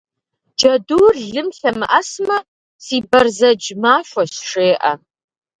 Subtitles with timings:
[0.57, 2.37] Джэдур лым лъэмыӏэсмэ,
[2.83, 4.93] си бэрзэдж махуэщ, жеӏэ.